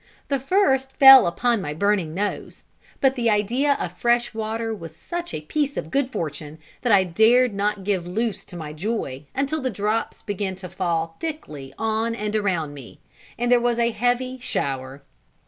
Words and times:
The 0.29 0.39
first 0.39 0.93
fell 0.93 1.27
upon 1.27 1.61
my 1.61 1.75
burning 1.75 2.15
nose; 2.15 2.63
but 3.01 3.13
the 3.13 3.29
idea 3.29 3.73
of 3.79 3.91
fresh 3.95 4.33
water 4.33 4.73
was 4.73 4.95
such 4.95 5.31
a 5.31 5.41
piece 5.41 5.77
of 5.77 5.91
good 5.91 6.09
fortune, 6.11 6.57
that 6.81 6.91
I 6.91 7.03
dared 7.03 7.53
not 7.53 7.83
give 7.83 8.07
loose 8.07 8.43
to 8.45 8.55
my 8.57 8.73
joy 8.73 9.25
until 9.35 9.61
the 9.61 9.69
drops 9.69 10.23
began 10.23 10.55
to 10.55 10.69
fall 10.69 11.17
thickly 11.19 11.71
on 11.77 12.15
and 12.15 12.35
around 12.35 12.73
me, 12.73 12.99
and 13.37 13.51
there 13.51 13.61
was 13.61 13.77
a 13.77 13.91
heavy 13.91 14.39
shower. 14.39 15.03